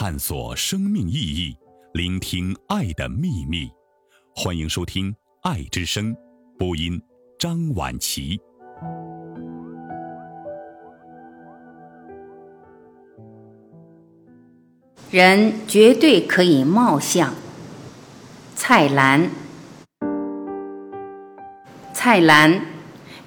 [0.00, 1.56] 探索生命意义，
[1.92, 3.68] 聆听爱的秘密。
[4.32, 5.12] 欢迎收听
[5.42, 6.14] 《爱之声》，
[6.56, 7.02] 播音
[7.36, 8.38] 张晚琪。
[15.10, 17.34] 人绝对可以貌相。
[18.54, 19.28] 蔡澜，
[21.92, 22.66] 蔡澜，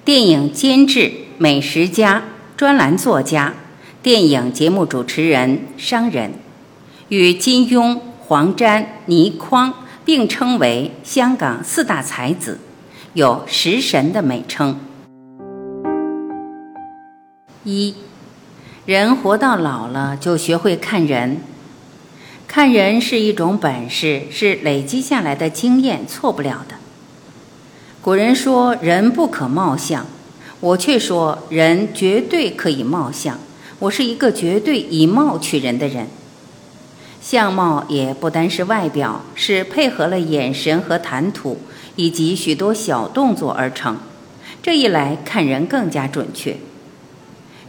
[0.06, 2.22] 电影监制、美食家、
[2.56, 3.52] 专栏作家，
[4.02, 6.32] 电影节目主持人、商人，
[7.12, 12.58] 与金庸、黄沾、倪匡并称为香港四大才子，
[13.12, 14.80] 有“食神”的美称。
[17.64, 17.94] 一，
[18.86, 21.42] 人活到老了，就学会看人。
[22.48, 26.76] 看人是一种本事，是累积下来的经验，错不了的。
[28.00, 30.06] 古人说“人不可貌相”，
[30.60, 33.38] 我却说人绝对可以貌相。
[33.80, 36.06] 我是一个绝对以貌取人的人。
[37.22, 41.56] 相貌也不单是外表，是配合了眼神和谈吐，
[41.94, 43.96] 以及许多小动作而成。
[44.60, 46.56] 这一来看人更加准确。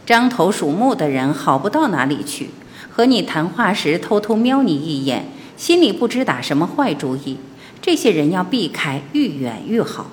[0.04, 2.50] 獐头鼠目的人好不到哪里去。
[2.90, 7.38] 和你谈话时偷偷瞄你一眼，心里不知打什么坏主意，
[7.80, 10.08] 这些人要避开，愈远愈好。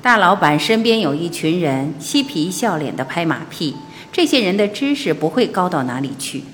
[0.00, 3.76] 大老板身边有一群人嬉皮笑脸的拍马屁，
[4.12, 6.44] 这些人的知识不会高到哪里去。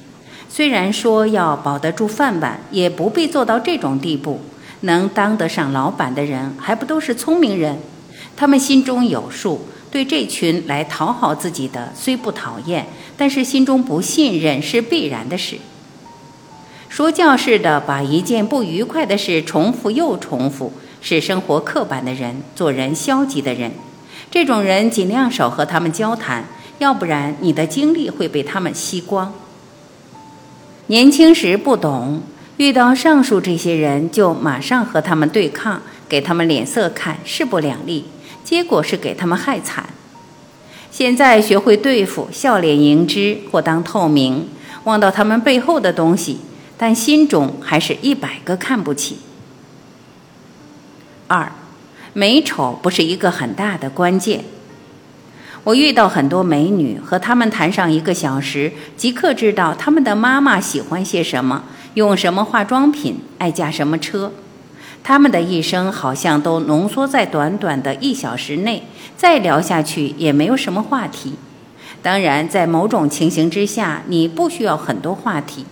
[0.55, 4.39] 虽然说要保得住饭碗，也不必做到这种地步。
[4.81, 7.79] 能当得上老板的人，还不都是聪明人？
[8.37, 9.67] 他们心中有数。
[9.91, 12.87] 对这群来讨好自己的，虽不讨厌，
[13.17, 15.57] 但是心中不信任是必然的事。
[16.91, 23.73] 说教似的把一件不愉快的事重复又重复，是生活刻板的人，做人消极的人。
[24.31, 26.45] 这种人尽量少和他们交谈，
[26.79, 29.33] 要不然你的精力会被他们吸光。
[30.93, 32.21] 年轻时不懂，
[32.59, 38.05] 遇到上述这些人，就马上和他们对抗，给他们脸色看，势不两立。
[38.45, 39.87] 结果是给他们害惨。
[40.91, 44.51] 现在学会对付，笑脸迎之，或当透明，
[44.85, 46.41] 望到他们背后的东西，
[46.77, 49.17] 但心中还是一百个看不起。
[51.27, 51.51] 二，
[52.13, 54.45] 美丑不是一个很大的关键。
[55.65, 61.63] 我遇到很多美女，和她们谈上一个小时，即刻知道她们的妈妈喜欢些什么，
[61.95, 64.33] 用什么化妆品，爱驾什么车。
[65.05, 68.83] 她们的一生好像都浓缩在短短的一小时内，
[69.17, 71.35] 再聊下去也没有什么话题。
[72.03, 75.65] 当然，在某种情形之下，你不需要很多话题。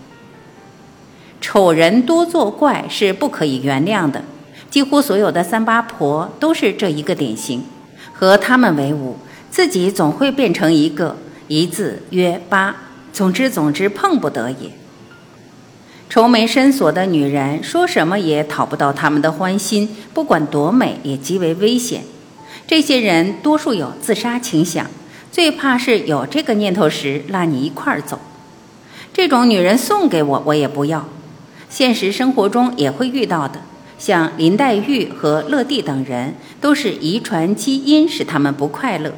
[1.40, 4.22] 丑人多作怪是不可以原谅的，
[4.70, 7.64] 几乎所有的三八婆都是这一个典型。
[8.12, 9.16] 和他们为伍，
[9.50, 11.16] 自己总会变成一个
[11.48, 12.76] 一字约八。
[13.12, 14.70] 总之，总之碰不得也。
[16.08, 22.02] 愁眉深锁的女人，说什么也讨不到他们的欢心，不管多美，也极为危险。
[22.66, 24.86] 这些人多数有自杀倾向，
[25.30, 28.18] 最怕是有这个念头时拉你一块儿走。
[29.12, 31.08] 这种女人送给我，我也不要。
[31.68, 33.60] 现实生活中也会遇到的，
[33.98, 39.12] 像林黛玉和乐蒂等人，都是遗传基因使他们不快乐。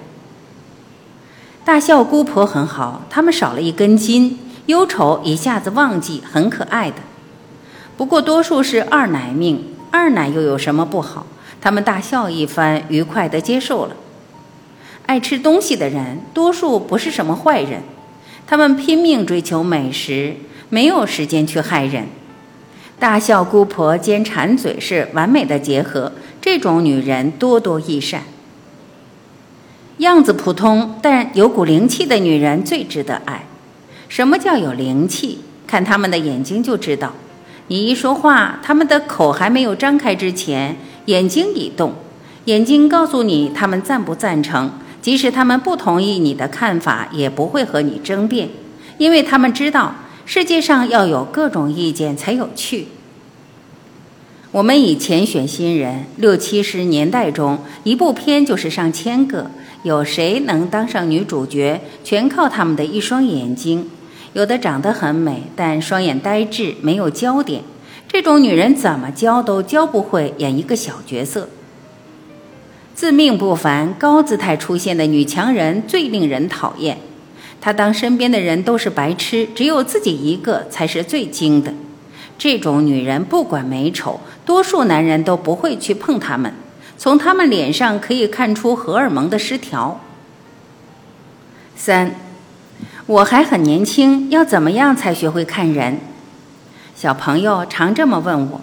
[1.65, 4.39] 大笑姑婆很好，他们少了一根筋。
[4.67, 6.97] 忧愁一下子忘记，很可爱的。
[7.97, 11.27] 不过多数是二奶命，二奶又有什么不好？
[11.61, 13.97] 他们大笑一番，愉快地接受了。
[15.07, 17.83] 爱吃东西的人，多数不是什么坏人，
[18.47, 20.35] 他们拼命追求美食，
[20.69, 22.07] 没有时间去害人。
[22.99, 28.23] 大笑姑婆兼馋嘴是完美的结合，这种女人多多益善。
[30.03, 33.47] 样子普通但有股灵气的女人最值得爱。
[34.09, 35.39] 什么叫有灵气？
[35.67, 37.15] 看他们的眼睛就知道。
[37.69, 40.77] 你一说话，他们的口还没有张开之前，
[41.07, 41.95] 眼睛已动。
[42.45, 44.71] 眼睛告诉你他们赞不赞成，
[45.01, 48.51] 即使他们不同意你的看法，也不会和你争辩，
[48.99, 49.95] 因为他们知道
[50.27, 52.89] 世界上要有各种意见才有趣。
[54.51, 59.51] 我们以前选新人，六七十年代中，一部片就是上千个，
[59.83, 63.91] 有谁能当上女主角，全靠他们的一双眼睛。
[64.33, 67.63] 有的长得很美，但双眼呆滞，没有焦点。
[68.09, 71.49] 这种女人怎么教都教不会演一个小角色。
[72.95, 76.99] 自命不凡、高姿态出现的女强人最令人讨厌。
[77.61, 81.75] 她当身边的人都是白痴，只有自己一个才是最精的。
[82.39, 86.53] 这种女人不管美丑，多数男人都不会去碰她们。
[87.03, 90.01] 从他们脸上可以看出荷尔蒙的失调。
[91.75, 92.15] 三。
[93.07, 95.99] 我还很年轻，要怎么样才学会看人？
[96.95, 98.61] 小朋友常这么问我。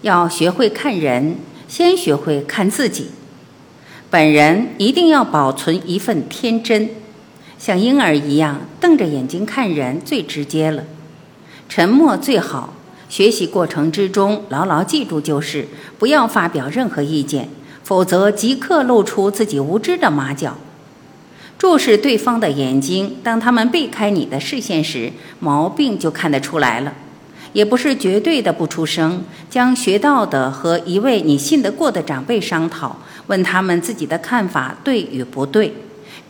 [0.00, 1.36] 要学会看人，
[1.68, 3.12] 先学会看自己。
[4.10, 6.90] 本人一定要保存一份天真，
[7.56, 10.82] 像婴儿一样瞪着眼睛看人最直接了。
[11.68, 12.74] 沉默最好。
[13.12, 15.68] 学习过程之中，牢牢记住就是
[15.98, 17.46] 不要发表任何意见，
[17.84, 20.56] 否则即刻露出自己无知的马脚。
[21.58, 26.94] 注视对方的眼睛，当他们避开你的视线时，毛病就看得出来了。
[27.52, 35.74] 也不是绝对的不出声，将学到的和一位你信得过的长辈商讨，问他们自己的看法对与不对。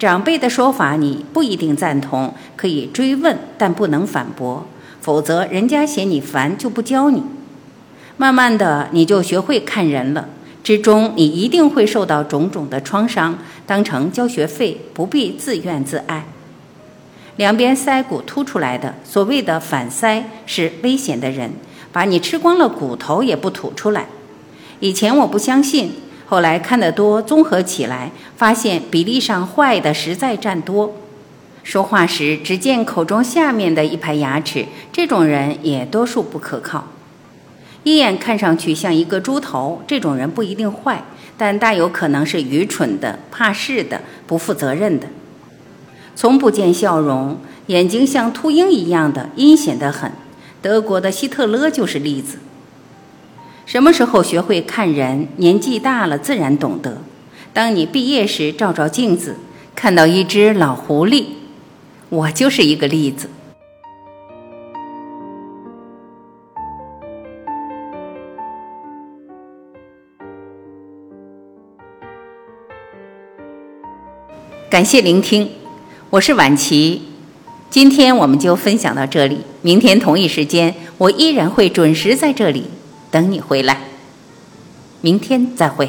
[0.01, 4.67] 长辈的说法你不一定赞同，可以追问，但不能反驳。
[5.03, 7.25] 否则，人家嫌你烦就不教你。
[8.17, 10.29] 慢慢的，你就学会看人了。
[10.63, 16.25] 之中，你一定会受到种种的创伤，当成交学费，不必自怨自艾。
[17.35, 21.51] 两边腮骨凸出来的，所谓的反腮，是危险的人，
[21.91, 24.07] 把你吃光了骨头也不吐出来。
[24.79, 25.95] 以前我不相信，
[26.27, 30.95] 后来看得多，综合起来，发现比例上坏的实在占多。
[31.63, 36.89] 说话时只见口中下面的一排牙齿，这种人也多数不可靠。
[37.85, 41.05] 一眼看上去像一个猪头，这种人不一定坏，
[41.37, 45.09] 但大有可能是愚蠢的、怕事的、不负责任的。
[46.15, 50.13] 从不见笑容，眼睛像秃鹰一样的阴险得很。
[50.61, 52.39] 德国的希特勒就是例子。
[53.67, 55.29] 什么时候学会看人？
[55.37, 56.99] 年纪大了自然懂得。
[57.53, 59.37] 当你毕业时照照镜子，
[59.75, 61.25] 看到一只老狐狸。
[62.13, 63.31] 我就是一个例子。
[74.69, 75.49] 感谢聆听，
[76.11, 77.01] 我是婉琪。
[77.71, 82.65] 今天我们就分享到这里，明天同一时间我依然会准时在这里
[83.11, 83.79] 等你回来。
[85.01, 85.89] 明天再会。